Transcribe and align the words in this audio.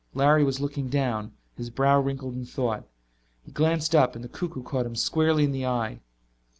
Larry 0.15 0.43
was 0.43 0.59
looking 0.59 0.89
down, 0.89 1.33
his 1.55 1.69
brow 1.69 1.99
wrinkled 2.01 2.33
in 2.33 2.43
thought. 2.43 2.87
He 3.45 3.51
glanced 3.51 3.93
up, 3.93 4.15
and 4.15 4.23
the 4.23 4.29
cuckoo 4.29 4.63
caught 4.63 4.87
him 4.87 4.95
squarely 4.95 5.43
in 5.43 5.51
the 5.51 5.67
eye. 5.67 5.99